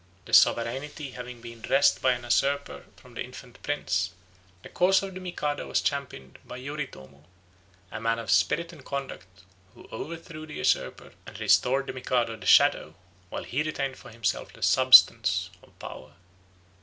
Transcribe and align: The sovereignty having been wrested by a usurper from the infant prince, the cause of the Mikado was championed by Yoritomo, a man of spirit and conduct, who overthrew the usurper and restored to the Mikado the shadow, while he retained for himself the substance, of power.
The 0.25 0.33
sovereignty 0.33 1.11
having 1.11 1.41
been 1.41 1.61
wrested 1.69 2.01
by 2.01 2.13
a 2.13 2.19
usurper 2.23 2.85
from 2.95 3.13
the 3.13 3.21
infant 3.21 3.61
prince, 3.61 4.09
the 4.63 4.69
cause 4.69 5.03
of 5.03 5.13
the 5.13 5.19
Mikado 5.19 5.67
was 5.67 5.79
championed 5.79 6.39
by 6.43 6.57
Yoritomo, 6.57 7.23
a 7.91 8.01
man 8.01 8.17
of 8.17 8.31
spirit 8.31 8.73
and 8.73 8.83
conduct, 8.83 9.43
who 9.75 9.87
overthrew 9.91 10.47
the 10.47 10.55
usurper 10.55 11.13
and 11.27 11.39
restored 11.39 11.85
to 11.85 11.93
the 11.93 11.95
Mikado 11.99 12.35
the 12.35 12.47
shadow, 12.47 12.95
while 13.29 13.43
he 13.43 13.61
retained 13.61 13.95
for 13.95 14.09
himself 14.09 14.51
the 14.51 14.63
substance, 14.63 15.51
of 15.61 15.77
power. 15.77 16.13